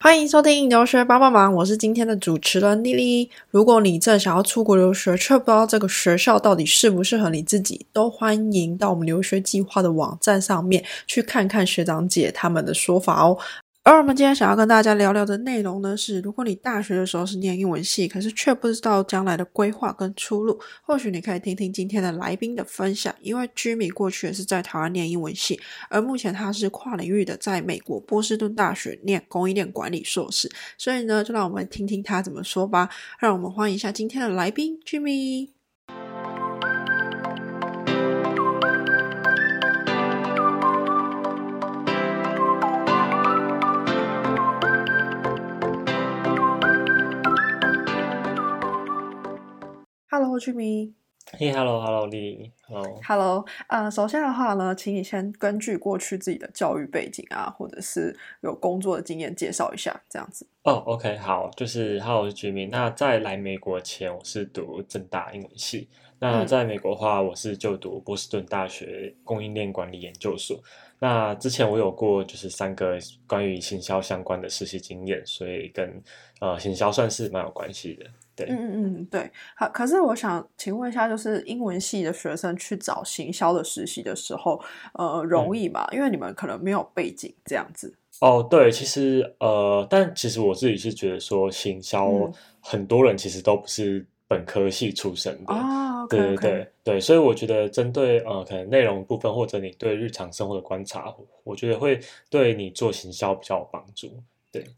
[0.00, 3.28] 欢迎收听留学帮帮忙，我是今天的主持人丽丽。
[3.50, 13.36] 如果你正想要出国留学，却不知道这个学校到底适不适合你自己，都欢迎到我们留学计划的网站上面去看看学长姐他们的说法哦。
[13.88, 23.14] 而我们今天想要跟大家聊聊的内容呢，是如果你大学的时候是念英文系，可是却不知道将来的规划跟出路，或许你可以听听今天的来宾的分享。
[23.22, 25.58] 因为居米过去也是在台湾念英文系，
[25.88, 30.52] 而目前他是跨领域的，在美国波士顿大学念供应链管理硕士。
[30.76, 32.90] 所以呢，就让我们听听他怎么说吧。
[33.18, 34.98] 让我们欢迎一下今天的来宾居
[50.38, 50.94] Hello，居民。
[51.32, 53.00] 嘿，Hello，Hello，丽丽，Hello。
[53.04, 60.46] Hello，呃，首先的话呢，请你先根据过去自己的教育背景啊，或者是有工作的经验介绍一下，这样子。
[60.62, 62.70] 哦、o k 好，就是 Hello，我是居民。
[62.70, 65.88] 那在来美国前，我是读正大英文系。
[66.20, 70.62] 那嗯在美国的话，我是就读波士顿大学供应链管理研究所。
[71.00, 76.00] 那之前我有过就是三个关于行销相关的实习经验，所以跟
[76.40, 78.06] 呃行销算是蛮有关系的。
[78.38, 79.30] 对，嗯嗯嗯，对。
[79.56, 84.60] 好，可是我想请问一下，就是英文系的学生去找行销的实习的时候，
[84.94, 85.86] 呃，容易吗？
[85.92, 87.92] 因为你们可能没有背景这样子。
[88.20, 95.54] 哦，对，其实呃，但其实我自己是觉得说，行销嗯很多人其实都不是本科系出身的。
[95.54, 102.00] 哦对对对对，所以我觉得针对呃可能内容部分或者你对日常生活的观察，我觉得会
[102.30, 104.08] 对你做行销比较有帮助。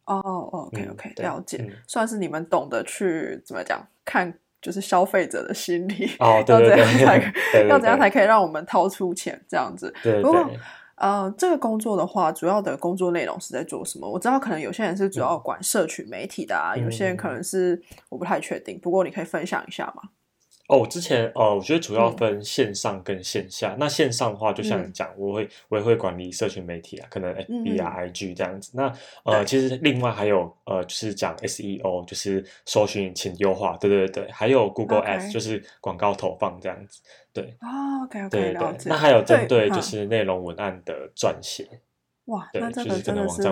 [0.07, 4.33] 哦哦，OK 嗯 OK，对了解，嗯算是你们懂得去怎么讲看。
[4.63, 9.91] 就是消费者的心理，哦，对 要怎对对，样才要怎样才可以让我们掏出钱这样子？
[10.03, 10.59] 对对不过对
[10.97, 14.07] 呃，这个工作的话，主要的工作内容是在做什么？
[14.07, 20.03] 我知道可能有些人是主要嗯管社群媒体的啊，有些人可能是我不太确定，不过你可以分享一下吗？
[20.71, 23.75] 哦，我之前呃，我觉得主要嗯分线上跟线下。
[23.79, 28.71] 那线上的话，就像嗯你讲，我会我也会管理社群媒体啊，可能 FB 啊、IG 这样子。
[28.75, 28.93] 那
[29.25, 37.01] 呃，其实另外还有呃，就是讲 SEO，就是搜寻引擎优化，对对对，还有 Google Ads，就是广告投放这样子。
[37.33, 38.89] 对哦，OK OK，对对对，了解。
[38.89, 41.67] 那还有针对嗯就是内容文案的撰写，
[42.31, 43.43] 哇，那，这个真的是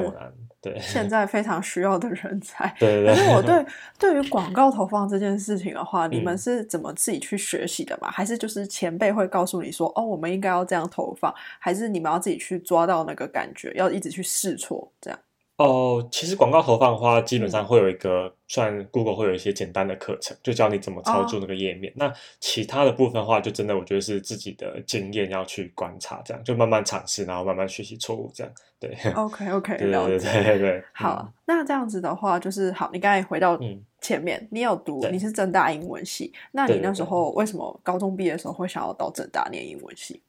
[0.81, 2.75] 现 在非常需要的人才。
[2.78, 3.15] 对对对。
[3.15, 3.66] 可是我对
[3.99, 8.11] 对于广告投放这件事情的话，你们嗯是怎么自己去学习的吗？
[8.11, 15.19] 还是就是前辈会告诉你说，哦，我们应该要这样投放，还是你们要自己去抓到那个感觉，要一直去试错这样？
[15.59, 21.93] 哦，其实广告投放的话，基本嗯上会有一个，算 Google 会有一些简单的课程，就教你怎么操哦作那个页面。
[21.97, 28.97] 那其他的部分的话，就真的我觉得是自己的经验要去观察，这样就慢慢尝试，然后慢慢学习错误，这样对。
[29.15, 30.19] OK OK， 对对对。
[30.19, 30.85] 对对对。
[30.93, 32.89] 好，那这样子的话，就是好。
[32.93, 40.23] 你刚才回到嗯前面，你有读，你是正大英文系，那你那时候为什么高中毕业的时候会想要到正大念英文系？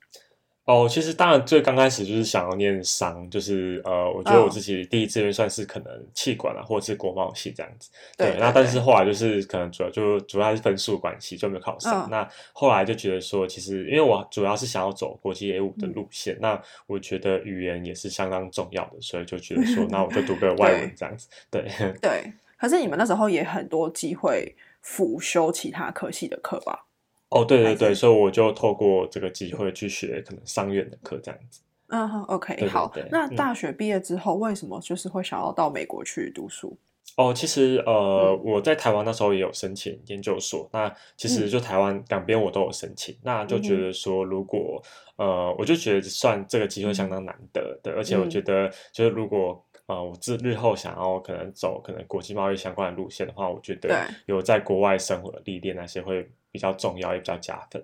[0.69, 7.89] 哦，其实当然最刚开始就是想要念商，就是呃，我觉得我哦自己第一志愿算是可能气管啊，或者是国贸系这样子。
[8.15, 12.05] 对对那但是后来就是可能主要就主要还是分数关系，就没有考上。
[12.05, 21.27] 嗯那后来就觉得说，其实因为我主要是想要走国际业务的嗯路线，那我觉得语言也是相当重要的，所以就觉得说， 那我就读个外文这样子。
[21.49, 21.65] 对，
[21.99, 26.85] 对，可是你们那时候也很多机会辅修其他科系的课吧？
[27.29, 31.61] 哦，对对对，所以我就透过这个机会去学可能商院的课这样子。
[31.87, 36.77] 嗯哼，OK，对对好那大学毕业之后，为什么就是会想要到美国去读书？
[37.15, 38.41] 哦，其实呃，嗯。
[38.45, 41.49] 我在台湾那时候也有申请研究所，那其实嗯。
[41.49, 44.81] 就台湾两边我都有申请，那就觉得说，如果
[45.17, 48.29] 呃，我就觉得算这个机会相当难得的，而且我嗯。
[48.29, 57.83] 觉得就是如果呃，我自日后想要可能走可能国际贸易相关的路线的话，我觉得有在国外生活的历练那些会比较重要，也比较加分。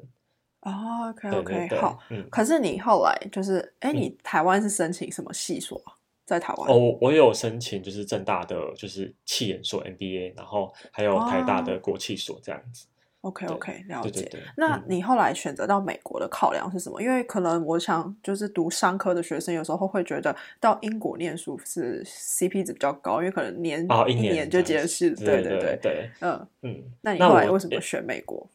[0.61, 1.99] 哦，OK 对 OK，对对，好。
[2.09, 2.27] 嗯。
[2.29, 5.97] 可是你后来就是，哎，嗯你台湾是申请什么系所啊？
[6.25, 6.69] 在台湾？
[6.69, 12.85] 哦，我我有申请就是正大的就是气研所 MBA，然后还有台大的哦国际所这样子。
[13.25, 14.11] OK 对 OK，了解。
[14.11, 14.41] 对对对。
[14.41, 17.01] 嗯那你后来选择到美国的考量是什么？
[17.01, 25.05] 因为可能我想，就是读商科的学生有时候会觉得到英国念书是 CP 值比较高，因为可能年哦，一年就结束。
[25.15, 26.47] 对对对，对，嗯。
[26.61, 26.83] 嗯。
[27.01, 28.47] 那你后来为什么选美国？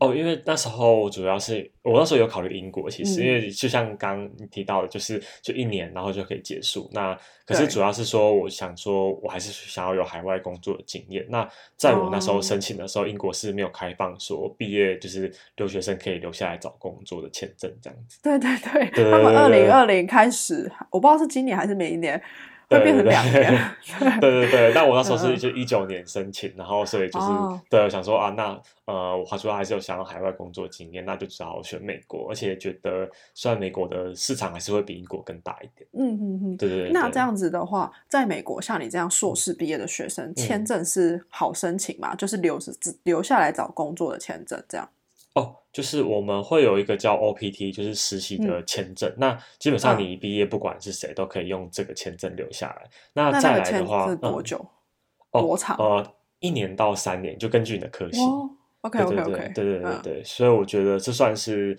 [0.00, 6.88] 哦，因为那时候主要是我那时候有考虑英国，其实、嗯因为就像刚刚你提到的，就是就一年然后就可以结束。
[6.92, 7.16] 那
[7.46, 11.24] 可是主要是说，我想说我还是想要有海外工作的经验。
[11.28, 18.18] 那在我那时候哦申请的时候，英国是没有开放说毕业就是留学生可以留下来找工作的签证这样子。
[18.22, 22.20] 对对对，对他们二零二零开始，我不知道是今年还是每一年，
[22.68, 23.70] 会变成对对两年。
[24.20, 35.88] 对对对，但我那时候是就一九年申请，然后所以就是、哦对想说啊，那呃，我主要还是有想要海外工作经验，那就只好选美国，而且觉得虽然美国的市场还是会比英国更大一点。
[35.92, 36.56] 嗯嗯嗯。
[36.56, 42.14] 对对对，那这样子的话，在美国像你这样硕士毕业的学生，签证是好申请吗？
[42.14, 44.88] 就是留是只留下来找工作的签证这样。
[45.34, 49.12] 哦，就是我们会有一个叫 OPT，就是实习的签证。
[49.18, 52.88] 那基本上嗯你一毕业，不管是谁都可以用这个签证留下来。
[53.12, 54.66] 那那再来的话，是多嗯久？
[55.32, 58.20] 哦多长呃，一年到三年，就根据你的科系。
[58.20, 58.48] 哦
[58.82, 61.76] ，OK 对 OK 对 OK，对对对对嗯，所以我觉得这算是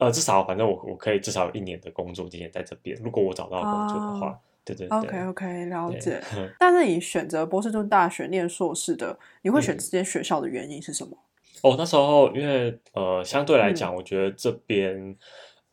[0.00, 2.98] 呃，至少反正我我可以至少有一年的工作经验在这边。
[3.04, 6.18] 如果我找到工作的话，哦对对对 OK OK，了解。
[6.58, 11.14] 但是你选择波士顿大学念硕士的，你会选嗯这间学校的原因是什么？
[11.64, 15.16] 哦，那时候因为呃，相对来嗯讲，我觉得这边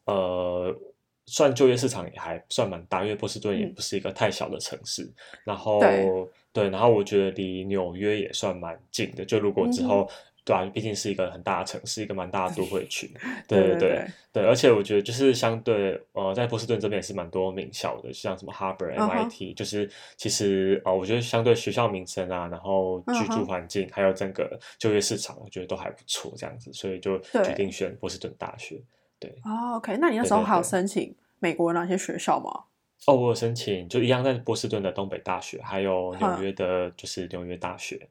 [0.05, 0.73] 呃，
[1.25, 5.11] 算就业市场也还算蛮大，因为波士顿也嗯不是一个太小的城市。
[5.43, 9.25] 然后对对，然后我觉得离纽约也算蛮近的。
[9.25, 10.09] 就如果之嗯后，
[10.43, 13.11] 对啊，毕竟是一个很大的城市，一个蛮大的都会区。
[13.47, 28.81] 对对对对对，而且我觉得就是相对呃，在波士顿这边也是蛮多名校的，像什么 Harvard、MIT，就是其实呃，我觉得相对学校名声啊，然后居住环境，还有整个就业市场，我觉得都还不错，这样子，所以就对决定选波士顿大学。
[29.19, 32.63] 对，哦，OK，那你那时候还有申请美国哪些学校吗？
[33.05, 38.07] 哦，我有申请，就一样在波士顿的东北大学，还有纽哼约的，就是纽约大学。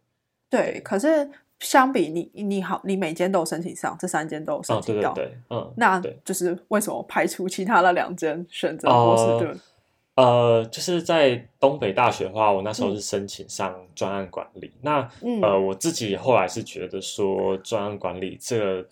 [0.49, 1.29] 对，可是
[1.61, 6.03] 相比你，你好，你每间都有申请上，这三间都有申请到，对对，嗯，那。
[6.25, 9.59] 就是为什么排除其他的两间选择波士顿？
[10.17, 14.73] 呃，就是在东北大学的话，我那时候嗯是申请上专案管理。
[14.83, 18.87] 那嗯呃，我自己后来是觉得说，专案管理这个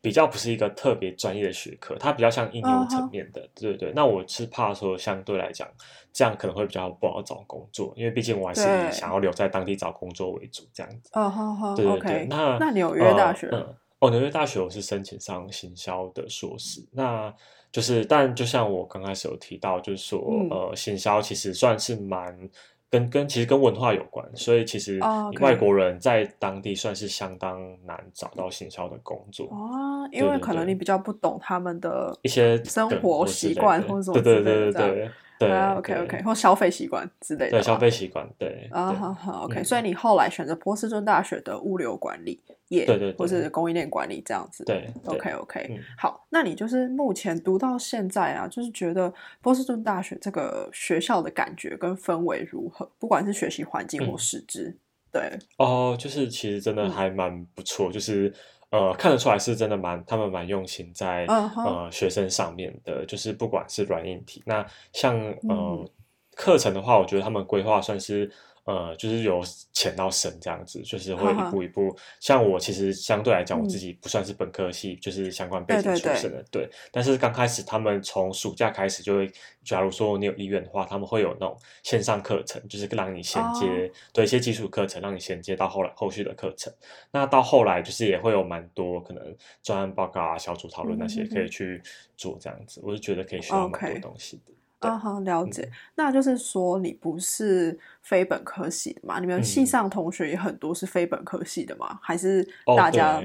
[0.00, 3.40] 比较不是一个特别专业的学科，它比较像应用层面的。
[3.54, 3.92] 对对对。
[3.94, 5.68] 那我是怕说，相对来讲，
[6.12, 11.10] 这样可能会比较不好找工作，因为毕竟我还是以想要留在当地找工作为主，这样子。
[11.14, 12.26] 哦，好好对对对。
[12.26, 17.34] 那那纽约大学，呃嗯，哦，纽约大学我是申请上行销的硕士，那
[17.72, 22.48] 就是，但就像我刚开始有提到，就是说，嗯呃，行销其实算是蛮
[22.90, 24.98] 跟跟其实跟文化有关，所以其实
[25.40, 29.46] 外国人在当地算是相当难找到行销的工作。
[29.50, 39.64] 哦，因为可能你比较不懂他们的一些生活习惯或者什么对对对对对对啊，OK OK，或消费习惯之类的对，消费习惯，对啊，好好，OK，、嗯。
[39.64, 45.78] 所以你后来选择波士顿大学的物流管理业，对对对或是供应链管理这样子，对对，OK OK，、嗯。
[45.96, 52.90] 好，那你就是目前读到现在啊，就是觉得波士顿大学这个学校的感觉跟氛围如何？
[52.98, 54.18] 不管是学习环境或嗯。
[54.18, 54.76] 师资，
[55.12, 56.90] 对，哦，就是其实真的嗯。
[56.90, 58.32] 还蛮不错，就是
[58.70, 65.88] 呃看得出来是真的蛮他们蛮用心在、呃学生上面的，就是不管是软硬体，那像呃、嗯
[66.34, 68.30] 课程的话，我觉得他们规划算是。
[68.68, 69.42] 呃，就是由
[69.72, 71.96] 浅到深这样子，就是会一步一步。
[72.20, 76.68] 像我其实相对来讲，我嗯自己不算是本科系，就是相关背景出身的，对。
[76.92, 79.32] 但是刚开始他们从暑假开始就会，
[79.64, 86.70] 假如说你有意愿的话，他们会有那种线上课程，就是让你衔接、哦对一些基础课程，让你衔接到后来后续的课程。
[87.10, 91.80] 那到后来就是也会有蛮多可能专案报告啊、小组讨论那些可以去
[92.18, 94.52] 做这样子，我就觉得可以学到蛮多东西的。
[94.52, 95.62] 对啊好，了解。
[95.62, 99.18] 嗯那就是说你不是非本科系的嘛？
[99.20, 101.98] 你们系嗯上同学也很多是非本科系的吗？
[102.02, 103.20] 还是哦大家？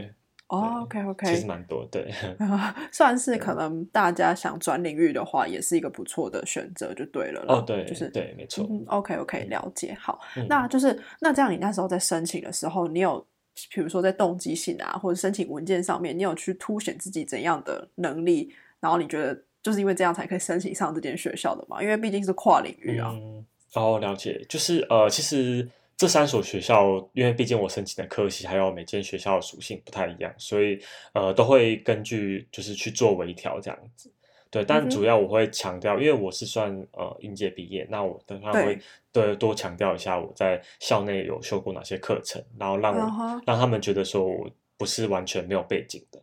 [0.48, 2.14] 哦，OK OK，其实蛮多，对
[2.92, 7.56] 算是可能大家想转领域的话，也是一个不错的选择，就对了啦。
[7.56, 8.68] 哦，对，就是对，没错。
[8.70, 9.96] 嗯，OK OK，了解。
[10.00, 13.26] 好，嗯那就是那这样，你那时候在申请的时候，你有
[13.72, 21.82] 比如说在动机性啊，或者申请文件上面，你有去凸显自己怎样的能力，然后你觉得就是因为这样才可以申请上这间学校的嘛？
[21.82, 23.10] 因为毕竟是跨领域啊。
[23.14, 23.44] 嗯，
[23.74, 30.78] 哦，了解，就是呃，其实这三所学校，因为毕竟我申请的科系还有每间学校的属性不太一样，所以
[31.14, 34.12] 呃，都会根据就是去做微调这样子。
[34.52, 38.80] 对，但主要我会强调，因为我是算呃应届毕业，那我等下对会
[39.12, 46.22] 对多强调一下我在校内有修过哪些课程，然后让让他们觉得说我不是完全没有背景的。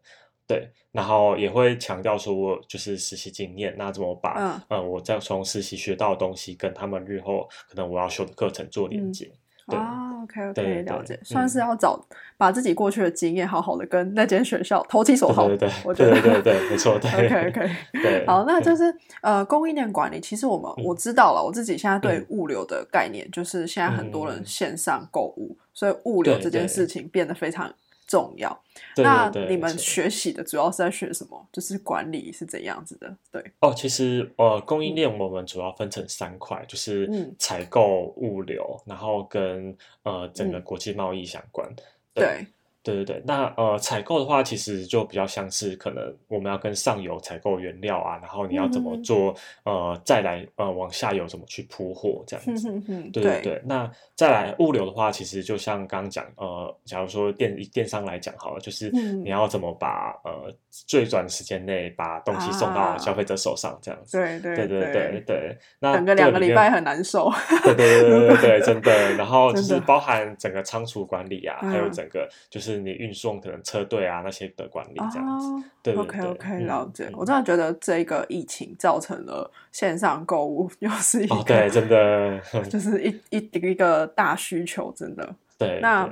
[0.50, 9.30] 对，然后也会强调说我就是实习经验，那怎么把、嗯呃我在从实习学到的东西跟他们日后可能我要修的课程做连嗯接。
[9.69, 12.04] 对啊，OK OK，对了解，嗯算是要找
[12.37, 15.47] 把自己过去的经验好好的跟那间学校投其所好。
[15.47, 27.73] 对对对我觉得对对对对，没错，对 OK OK，对，好，那就嗯是呃，供应链管理，其实我们嗯我知道了，我自己现在对嗯物流的概念，就是现在很多人嗯线上购物，所以物流对这件事情变得非常
[28.11, 28.61] 重要。
[28.97, 31.47] 对那你们学习的主要是在学什么？
[31.52, 33.17] 就是管理是怎样子的？
[33.31, 41.73] 对，哦，其实呃，供应链我们主要分成三块，就是嗯采购、物流，然后跟呃整个嗯国际贸易相关。
[42.12, 42.47] 对，对
[42.82, 49.34] 对对对，那呃，采购的话，其实就比较像是可能我们要跟上游采购原料啊，然后你要怎么嗯做，
[49.64, 52.80] 呃，再来呃往下游怎么去铺货这样哼子。
[53.12, 64.16] 对对对，那再来物流的话，其实就像刚刚讲，呃，假如说电电商来讲好了，就是嗯你要怎么把呃最短时间内把东西送到消费者手上这样子。
[64.18, 67.30] 对对对对对对，对，那等个两个礼拜很难受。
[67.64, 68.90] 对对对对对对，真的。
[69.20, 75.47] 然后就是包含整个仓储管理啊，还有嗯整个就是你运送可能车队啊那些的管理这样子。
[75.47, 77.05] 哦对对 OK OK，嗯了解。
[77.07, 85.35] 嗯我真的觉得这个疫情造成了线上购物又是一个，哦，对，真的， 就是一一一个大需求，真的。
[85.59, 86.09] 对那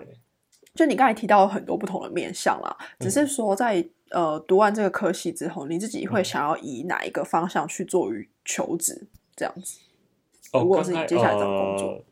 [0.74, 9.80] 就你刚才提到很多不同的面向啦，只嗯是说在呃读完这个科系之后，你自己会嗯想要以哪一个方向去做于求职这样子？
[10.52, 12.04] 哦，如果是你接下来找工作呃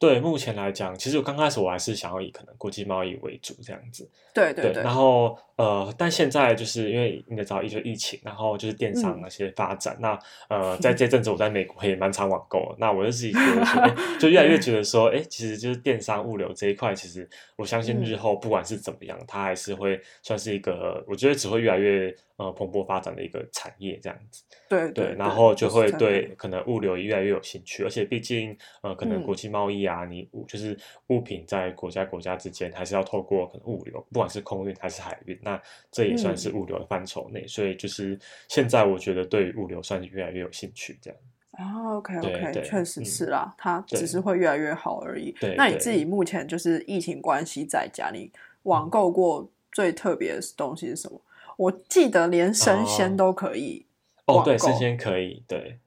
[0.00, 4.08] 对，目前来讲，其实我刚开始我还是想要以可能国际贸易为主这样子。
[4.32, 9.20] 对对对，然后呃，但现在就是因为你也知道，一就疫情，然后就是电商嗯。
[9.20, 18.18] 那些发展，那呃， 在这阵子我在美国也蛮常网购的，那我就自己觉得 就越来越觉得说，哎，其实就是电商物流这一块，其实我相信日嗯。
[18.18, 24.44] 后不管是怎么样，它还是会算是一个，我觉得只会越来越呃蓬勃发展的一个产业这样子。
[24.68, 29.22] 对对，对，然后就会对可能物流也越来越有兴趣，而且毕竟呃，可能嗯。
[29.24, 30.78] 国际贸易啊，你物就是
[31.08, 38.18] 物品在国家国家之间还是要透过可能物流，不管是空运还是海运，那这也算是嗯物流的范畴内，所以就是
[38.48, 41.20] 现在我觉得对于物流算是越来越有兴趣这样。
[41.52, 45.32] 啊，OK OK，确实嗯是啦，它只是会越来越好而已。
[45.40, 48.30] 对对那你自己目前就是疫情关系在家，你
[48.62, 51.20] 网购过最特别的东西是什么？
[51.56, 53.84] 我记得连生鲜哦都可以
[54.26, 55.78] 哦，对，生鲜可以，对。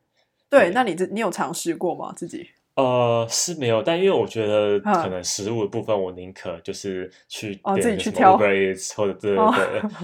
[0.50, 2.13] 对，对那你这你有尝试过吗？
[2.15, 2.50] 自己？
[2.75, 4.94] 呃，是没有，但因为我觉得嗯。
[4.96, 8.36] 可能食物的部分，我宁可就是去哦自己点什么去挑。
[8.36, 9.53] Uber Eats 或者对哦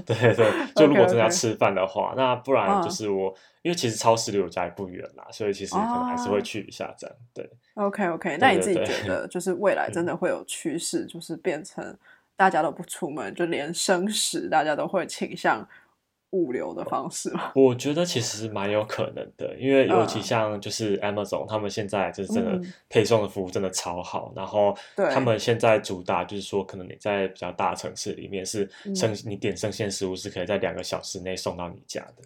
[0.05, 0.45] 对对 对对，
[0.75, 2.91] 就如果真的要吃饭的话，那不然就嗯。
[2.91, 3.33] 是我，
[3.63, 6.41] 因为其实超市离我家也不远啦，所以其实可能还是会哦。
[6.41, 7.15] 去一下这样。
[7.33, 11.97] 对，OK OK，那你自己觉得， 就是未来真的会有趋势，就是变成
[12.35, 15.67] 大家都不出门，就连生食大家都会倾向
[16.31, 17.51] 物流的方式吗？
[17.55, 32.23] 我觉得其实蛮有可能的，因为尤其嗯像就是 Amazon，他们现在就是真的嗯配送的服务真的超好，然后他们现在主打就是说，可能你在比较大的城市里面是嗯生你点生鲜食物是可以在两个小时内送到你家的。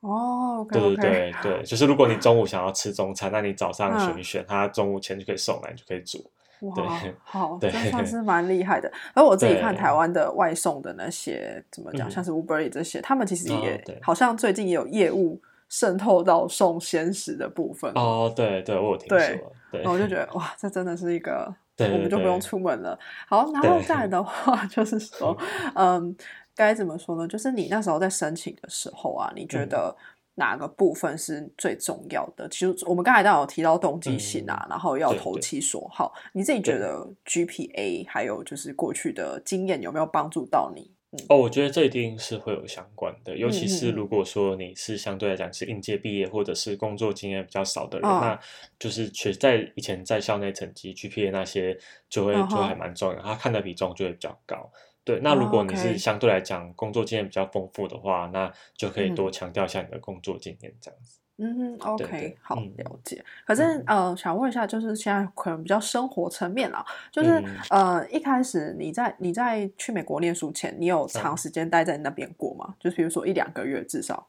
[0.00, 6.28] 哦对对对对，就是如果你中午想要吃中餐，那你早上嗯选一选，它中午前就可以送来，你就可以煮。
[6.74, 8.90] 对哇，好，对这算是蛮厉害的。
[9.14, 17.90] 而我自己看台湾的外送的那些怎么讲，嗯像是 Uber 这些，他们其实哦也对好像最近也有业务渗透到送鲜食的部分。
[17.94, 19.52] 哦，对对，我有听对说。
[19.70, 22.98] 对然后我就觉得哇，这真的是一个， 对对我们就不用出门了。
[23.26, 25.34] 好，然后对再来的话 就是说，
[25.74, 26.14] 嗯，
[26.54, 27.26] 该怎么说呢？
[27.26, 29.96] 就是你那时候在申请的时候啊，你觉嗯得
[30.34, 32.48] 哪个部分是最重要的？
[32.48, 36.12] 其实我们刚才当然有提到动机性啊，然后要投其所好。
[36.32, 40.90] 你自己觉得 GPA 还有就是过去的经验有没有帮助到你？
[41.28, 48.40] 哦，我觉得这一定是会有相关的，尤其是如果说你是相对来讲是应届毕业，或者是工作经验比较少的人，嗯那
[48.78, 54.72] 就是确在以前在校内成绩 GPA 那些就会就会还蛮重要，他看的比重就会比较高。
[55.04, 61.18] 对，那如哦果你是相对来讲工作经验比较丰富的话，那就可以嗯多强调一下你的工作经验这样子。
[61.38, 63.24] 嗯哼，OK，对好嗯了解。
[63.46, 72.74] 可是嗯呃，想问一下，就是现在可能比较生活层面啊，就是、嗯呃，一开始你在你在去美国念书前，你有长嗯时间待在那边过吗？
[72.78, 74.28] 就是比如说一两个月至少。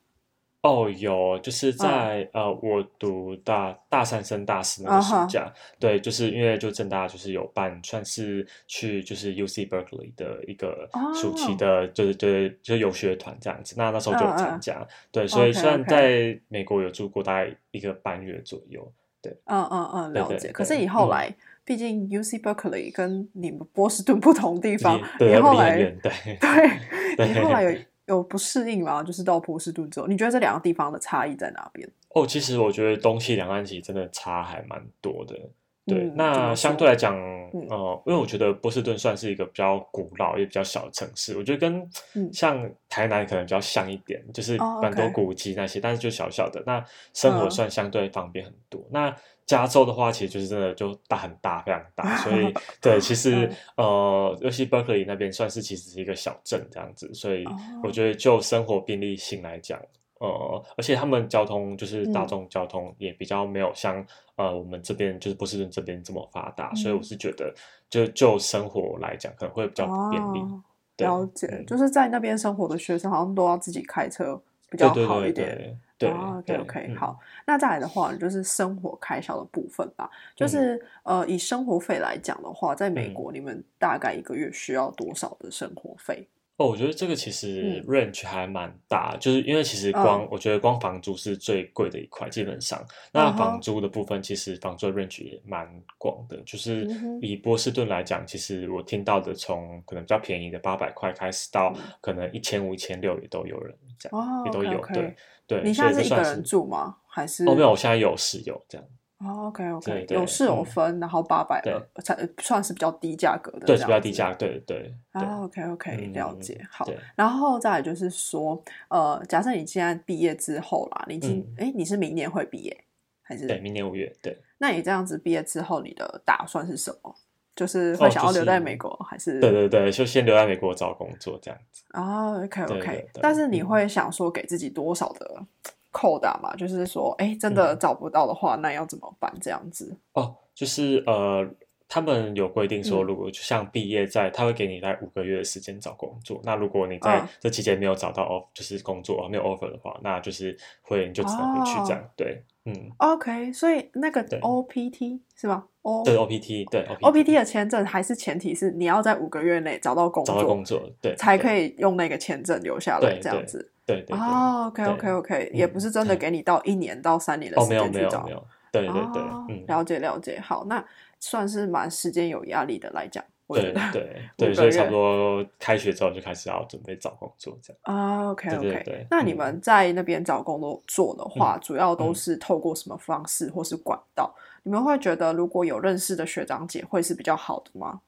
[0.63, 1.77] 哦，有，就是嗯。
[1.77, 5.51] 在、呃，我读大大三升大四那个暑假。
[5.77, 11.55] 对，就是因为就正大就是有办，算是去就是 UC Berkeley 的一个暑期哦。
[11.57, 18.89] 的，就是就是就是游学团这样子，那那时候就有参加，对，所以虽然在美国有住过大概一个半月左右，
[19.21, 19.35] 对。
[19.45, 20.51] 嗯嗯嗯，对对了解。
[20.53, 21.09] 可是对你后嗯。
[21.09, 26.11] 来，毕竟 UC Berkeley 跟你们波士顿不同地方你后来远，对。
[27.17, 27.71] 对你后来有
[28.07, 29.01] 有不适应吗？
[29.01, 31.89] 就是到波士顿之后，你觉得这两个地方的差异在哪边？
[32.09, 35.35] 哦，其实我觉得东西两岸其实真的差还蛮多的。
[35.85, 37.13] 对，那相对来讲，
[37.53, 37.67] 嗯。
[37.69, 42.31] 呃，因为我觉得波士顿算是一个比较古老也比较小的城市，我觉得跟嗯。
[42.31, 47.51] 像台南可能比较像一点，就是哦蛮多古迹那些，但是就小小的，那生活嗯。
[47.51, 48.81] 算相对方便很多。
[48.89, 49.13] 那
[49.45, 53.55] 加州的话，其实就是真的就大很大，非常大，所以 对，其实嗯。
[53.75, 57.51] 呃，尤其 Berkeley 那边算是其实是一个小镇这样子，所以哦。
[57.83, 59.77] 我觉得就生活便利性来讲。
[60.23, 62.27] 呃，而且他们交通就是大嗯。
[62.27, 64.05] 众交通也比较没有像、
[64.37, 67.03] 呃我们这边就是波士顿这边这么发达，所以我嗯。
[67.03, 67.53] 是觉得
[67.89, 70.49] 就就生活来讲可能会比较不便利。
[70.49, 70.63] 哦
[70.97, 71.65] 了解，嗯。
[71.67, 75.51] 就是在那边生活的学生好像都要自己开车比较好一点。
[75.53, 75.77] 对。
[75.97, 80.49] 对哦对，OK 好，那再来的话就是生活开销的部分吧，就嗯。
[80.49, 83.13] 是、呃，以生活费来讲的话，在美嗯。
[83.13, 86.27] 国你们大概一个月需要多少的生活费？
[86.57, 87.93] 哦，我觉得这个其实嗯。
[87.93, 95.67] range 还蛮大，就是因为其实光、我觉得光房租是最贵的一块，基本上那房租的部分其实房租的 range 也蛮
[95.97, 96.87] 广的，就是
[97.21, 101.81] 以波士顿来讲，其实我听到的从可能比较便宜的八百块开始到嗯。
[101.99, 105.15] 可能一千五、一千六也都有人这样，哦也都有对
[105.47, 105.63] 对。
[105.63, 106.97] 你所现在是一个以这算人住吗？
[107.07, 108.87] 还是哦，没有，我现在有室友这样，
[109.25, 111.61] 哦，OK OK，对对有室友嗯分，然后八百
[112.03, 115.21] 才算是比较低价格的，对，比较低价，对对对。
[115.21, 116.59] 啊，OK OK，嗯了解。
[116.69, 122.83] 好，然后再来就是说，呃，假设你现在毕业之后啦，你今嗯哎、你是明年会毕业
[123.21, 123.47] 还是？
[123.47, 124.37] 对，明年五月，对。
[124.57, 127.15] 那你这样子毕业之后，你的打算是什么？
[127.55, 129.39] 就是哦会想要留在美国，还是？
[129.39, 131.83] 对对对，就先留在美国找工作这样子。
[131.91, 133.09] 啊，OK OK，对。
[133.13, 135.45] 对但是你嗯会想说给自己多少的
[135.93, 136.53] 扣打嘛？
[136.57, 139.31] 就是说，哎，真的嗯找不到的话，那要怎么办？
[139.39, 139.95] 这样子。
[140.13, 141.47] 哦，就是呃，
[141.87, 146.41] 他们有规定说，嗯如果就像毕业在，他会给你在五个月的时间找工作。
[146.43, 152.03] 那如果你在嗯这期间没有找到 off，就是工作没有 offer 的话，那就是会你就只能回去这样。
[152.15, 161.37] 对，嗯，OK，所以那个 OPT 是吗？O 对 OPT，对 OPT 的签证还是前提是你要在五个月内找到工作找到，工作，对，才。
[161.43, 163.72] 可以用那个签证留下来这样子。
[163.85, 164.17] 对对对。
[164.17, 168.23] 哦，OK OK OK，嗯也不是真的对给你到一年到三年的哦，时间去找。
[168.23, 170.39] 没有没有，对对对，哦嗯，了解了解。
[170.39, 170.83] 好，那
[171.19, 173.81] 算是蛮时间有压力的来讲，我觉对得。
[173.91, 177.79] 对对，所以差不多开学之后就开始要准备找工作这样。
[177.83, 184.33] 啊，OK OK，对对那你嗯们在那边找工作做的话，主要都嗯是透过什么方式或是管道？
[184.63, 187.99] 你们会觉得如果有认识的学长姐会是比较好的吗？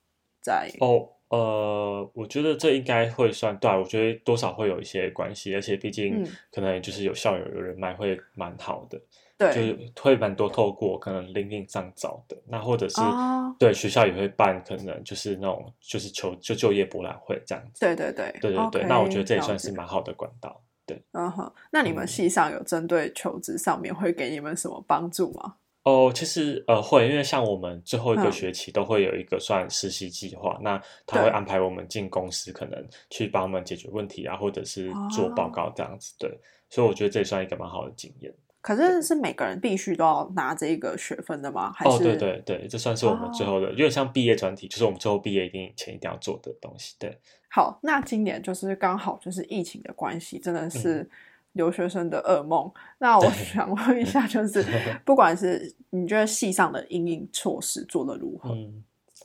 [0.41, 8.99] 在哦，呃，我觉得这应该会算对啊、我觉得多少会有一些关系，而且毕竟嗯可能就是有校友有人脉会蛮好的，
[9.37, 17.79] 对就是会蛮多透过可能 LinkedIn 上找的，那或者是、啊对学校也会办，可能就是那种就是求就就业博览会这样子。
[17.79, 20.61] 对对对对对对那我觉得这也算是蛮好的管道。
[20.85, 25.55] 对，嗯哼，那你们嗯系上有针对求职上面会给你们什么帮助吗？
[25.85, 36.15] 哦，其实呃会，因为像我们最后一个嗯学期都会有一个算实习计划，那他会安排我们进公司，可能去帮我们解决问题啊，或者是做报哦告这样子。
[36.17, 36.39] 对，
[36.71, 38.33] 所以我觉得这也算一个蛮好的经验。
[38.61, 41.71] 可是是每个人必须都要拿这个学分的吗？
[41.71, 46.95] 还哦，是对对对，这算是我们最后的，有点像毕业专题，就是我们最后毕业一定前一定要做的东西。
[46.97, 47.15] 对，
[47.51, 51.07] 好，那今年就是刚好就是疫情的关系，真的是
[51.55, 52.71] 留学生的噩梦。
[52.99, 54.63] 那我想问一下，就是
[55.03, 58.51] 不管是你觉得系上的应应措施做的如何？
[58.53, 58.83] 嗯，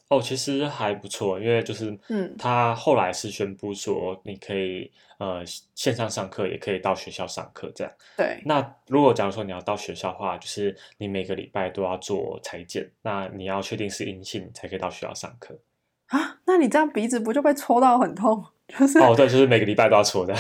[0.09, 7.93] 哦，其实还不错，因为就是嗯他后来是宣布说，你可以呃线上上课，也可以到学校上课这样。
[8.17, 15.59] 对，那如果假如说你要到学校的话，就是你每个礼拜都要做裁剪，那你要确定是阴性才可以到学校上课。
[16.07, 18.45] 啊，那你这样鼻子不就被戳到很痛？
[18.79, 20.35] 就是、哦，对，就是每个礼拜都要搓的。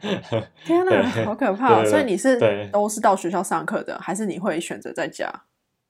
[0.64, 1.82] 天哪，好可怕、哦！
[1.82, 5.30] 对对所以你是对都是到学校上课的，还是你会选择在家？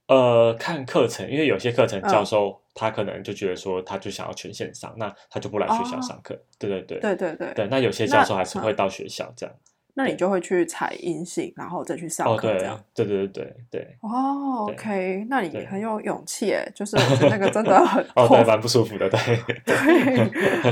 [0.06, 6.34] 呃，看课程，因为有些课程嗯教授他可能就觉得说，他就想要全线上，那他就不来学校哦上课。
[6.58, 9.54] 对对对对对对，对，那有些教授还是会嗯到学校这样。
[9.98, 12.80] 那你就会去采阴性，然后再去上课这样。
[12.94, 13.96] 对对对对对。
[14.00, 19.18] 哦对，OK，那你很有勇气诶，就是 我觉得那个真的很哦，痛对，蛮不舒服的，对。
[19.66, 19.74] 对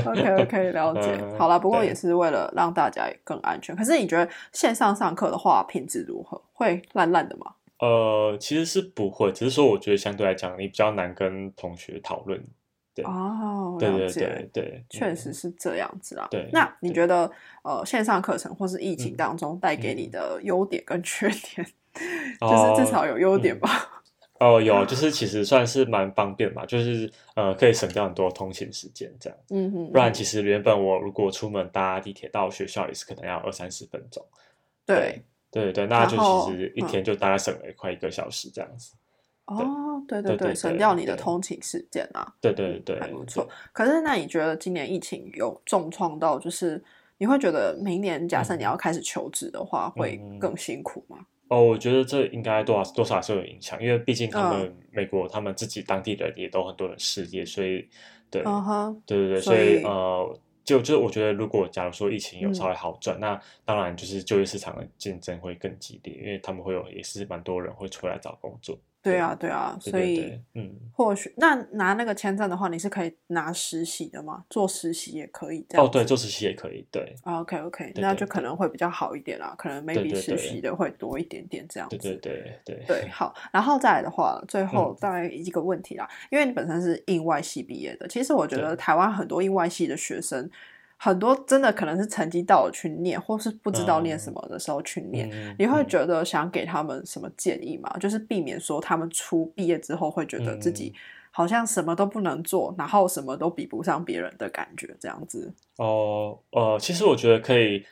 [0.05, 1.11] ，OK OK， 了解。
[1.21, 3.75] 嗯好啦，不过也是为了让大家更安全。
[3.75, 6.41] 可是你觉得线上上课的话，品质如何？
[6.53, 7.53] 会烂烂的吗？
[7.81, 12.43] 呃，其实是不会，只是说我觉得相对来讲，你比较难跟同学讨论。
[12.97, 16.27] 对哦，对对确实是这样子啊。
[16.31, 17.31] 对那你对觉得
[17.63, 21.67] 呃，线上课程或是疫情嗯当中带给你的优点跟缺点，
[22.41, 24.03] 哦就是至少有优点吧？
[24.41, 29.39] 哦，有，就 是其实算是蛮方便嘛，就是呃，可以省掉很多通勤时间这样。
[29.51, 34.25] 嗯哼，不然其实原本我如果出门搭地铁到学校也是可能要二三十分钟。
[34.87, 35.23] 对。
[35.49, 38.93] 对对对，那就其实一嗯天就大概省了快一个小时这样子。
[39.47, 43.49] 哦，对对对对，省掉你的通勤时间啊，对对对，还不错。
[43.73, 46.83] 可是那你觉得今年疫情有重创到，就是
[47.19, 51.19] 你会觉得明年假设你要开始求职的话，会嗯更辛苦吗？
[51.49, 54.77] 哦，我觉得这应该多少多少还是有影响，因为毕竟他们嗯。
[54.91, 57.89] 美国他们自己当地人也都很多人失业，所以
[58.29, 58.43] 对，
[59.07, 62.55] 对对对，所所以以呃，就就我觉得，如果假如说疫情有嗯。
[62.55, 68.77] 稍微好转，那当然就是就业市场的竞争会更激烈，因为他们会有也是蛮多人会出来找工作。
[69.11, 74.45] 对啊，对啊，所以嗯，或许那拿那个签证的话，你是可以拿实习的吗？
[74.51, 81.97] 做实习也可以这样哦，对，做实习也可以，对，OK OK，那就可能会比较好一点啦，可能对 maybe 实习的会多一点点这样子。
[81.99, 90.51] 对对对对对，好，然后再来的话，最后嗯大概一个问题啦，因为你本身是应外系毕业的，其实我觉得台湾很多应外系的学生，
[90.97, 95.29] 很多真的可能是成绩到了去念，或是不知道念什么的时候去念。
[95.31, 97.95] 嗯你会嗯觉得想给他们什么建议吗？
[97.99, 100.99] 就是避免说他们出毕业之后会觉得自己嗯
[101.31, 105.53] 好像什么都不能做，然后什么都比不上别人的感觉，这样子。
[105.77, 107.85] 哦，呃，其实我觉得可以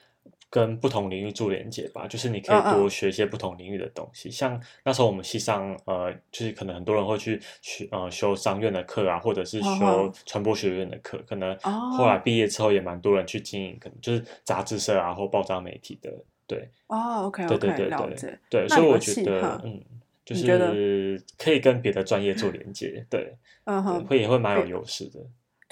[0.55, 4.31] 跟不同领域做连接吧，就是你可以多学一些不同领域的东西。
[4.31, 11.21] 像那时候我们系上，呃，就是可能很多人会去学呃修商院的课啊，或者是嗯修传播学院的课。
[11.27, 16.09] 可能哦后来毕业之后也蛮多人去经营，可能就是杂志社啊或报章媒体的。
[16.47, 18.39] 对，哦，OK 对对对对。
[18.49, 19.83] 对，所以我觉得，嗯，
[20.25, 25.19] 就是可以跟别的专业做连接，对，对嗯哼，会也会蛮有优势的。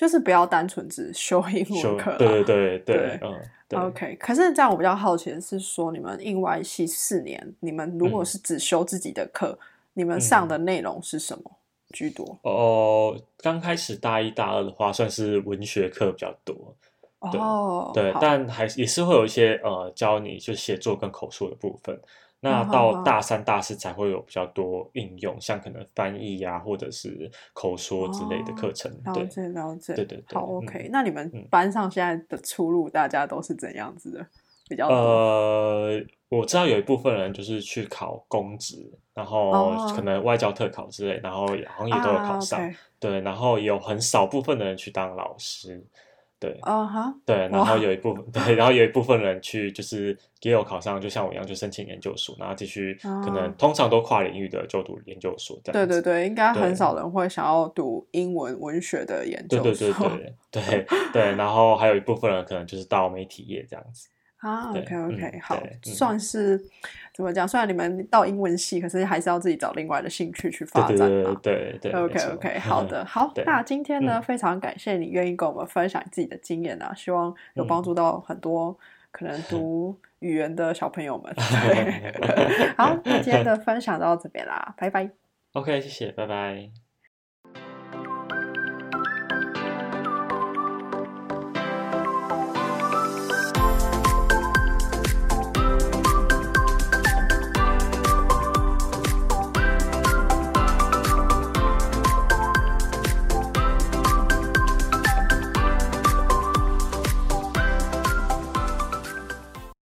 [0.03, 2.17] 就是不要单纯只修英修文课啦。
[2.19, 3.79] 对对对嗯，对。
[3.79, 9.57] OK，可是这样我比较好奇的是说，你们印外系四年，你们如果嗯是只修自己的课，
[9.93, 11.45] 你们上的内容是什么
[11.91, 12.37] 居多？
[12.43, 16.75] 哦，刚开始大一大二的话，算是文学课比较多，
[17.21, 21.97] 哦，对，好但还是也是会有一些呃教你就写作跟口述的部分。
[22.45, 28.93] 那到大三、大四才会有比较多应用，像可能翻译呀、或者是口说之类的课程。
[29.15, 34.27] 对了解了解，对对对好嗯 OK，、那你们嗯班上现在的出路，大家都是怎样子的？
[34.69, 42.61] 比较，呃，我知道有一部分人就是去考公职，然后哦可能外交特考之类，然后也好像也都有考上。
[42.99, 45.85] 对，然后有很少部分的人去当老师。
[46.43, 55.95] 对，啊哈，对，然哇后 有一部分对，然后有一部分人去就是也有考上，就像我一样，就申请研究所，然后继续可能哦通常都跨领域的就读研究所这样子。
[55.95, 59.87] 对对对，应该很少人会想要读英文文学的研究对所。
[60.51, 64.09] 对对对对对，然后还有一部分人可能就是到媒体业这样子。
[64.43, 66.59] 啊，OK OK，、好，算是
[67.15, 67.47] 怎么讲？
[67.47, 71.41] 虽然你们到英文系，可是还是要自己找另外的兴趣去发展嘛。
[71.41, 71.93] 对对对对。
[71.93, 78.77] 没 OK OK，好的，好，那今天呢，嗯非常感谢你愿意跟我们分享自己的经验啊，希望有帮嗯助到很多
[79.13, 81.33] 可能读 语言的小朋友们。
[81.39, 85.09] 对， 好，那今天的分享到这边啦，拜拜。
[85.53, 86.82] OK，谢谢，拜拜。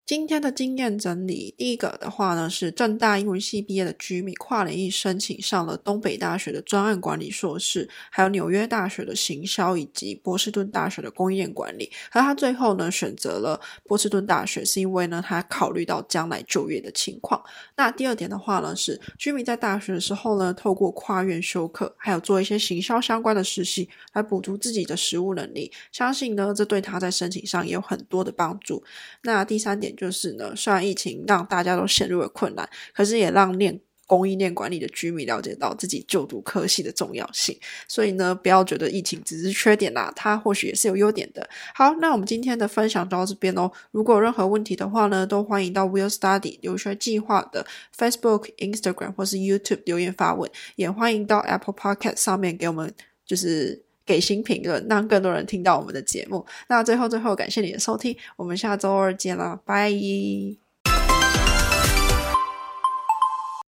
[0.09, 11.91] 今天的经验整理，第一个的话呢是正大英文系毕业的居民跨领域申请上了东北大学的专案管理硕士，还有纽约大学的行销以及波士顿大学的供应链管理。
[12.09, 17.39] 而他最后呢选择了波士顿大学，是因为呢他考虑到将来就业的情况。
[17.75, 25.71] 那第二点的话呢是居民在大学的时候呢，透过跨院修课，还有做一些行销相关的实习，来补足自己的实务能力。
[25.91, 28.83] 相信呢这对他在申请上也有很多的帮助。
[29.21, 37.59] 那第三点就是呢，虽然疫情让大家都陷入了困难，可是也让念供应链管理的居民了解到自己就读科系的重要性。
[37.85, 41.47] 所以呢，不要觉得疫情只是缺点啦，它或许也是有优点的。
[41.75, 43.69] 好，那我们今天的分享到这边哦。
[43.91, 52.93] 如果有任何问题的话呢，都欢迎到 Will Study 留学计划的 Facebook、Instagram 或是 YouTube 留言发问，也欢迎到 Apple Podcast 上面给我们
[53.25, 53.88] 就是。
[54.09, 56.43] 给新评论，让更多人听到我们的节目。
[56.67, 59.91] 那最后，最后感谢你的收听，我们下周二见啦，拜。